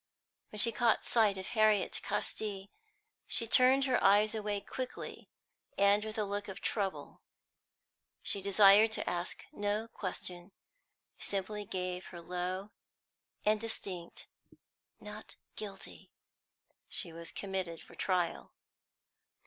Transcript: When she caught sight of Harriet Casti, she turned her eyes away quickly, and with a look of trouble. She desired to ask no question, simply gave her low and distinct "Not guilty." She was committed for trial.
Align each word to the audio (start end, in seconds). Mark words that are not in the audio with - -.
When 0.49 0.57
she 0.57 0.71
caught 0.71 1.05
sight 1.05 1.37
of 1.37 1.49
Harriet 1.49 1.99
Casti, 2.01 2.71
she 3.27 3.45
turned 3.45 3.85
her 3.85 4.03
eyes 4.03 4.33
away 4.33 4.59
quickly, 4.59 5.29
and 5.77 6.03
with 6.03 6.17
a 6.17 6.23
look 6.23 6.47
of 6.47 6.59
trouble. 6.59 7.21
She 8.23 8.41
desired 8.41 8.91
to 8.93 9.07
ask 9.07 9.45
no 9.53 9.87
question, 9.87 10.53
simply 11.19 11.65
gave 11.65 12.05
her 12.05 12.19
low 12.19 12.71
and 13.45 13.61
distinct 13.61 14.27
"Not 14.99 15.35
guilty." 15.55 16.09
She 16.89 17.13
was 17.13 17.31
committed 17.31 17.79
for 17.79 17.93
trial. 17.93 18.53